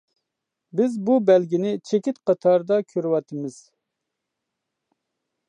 [0.79, 3.61] بىز بۇ بەلگىنى چېكىت قاتارىدا كۆرۈۋاتىمىز.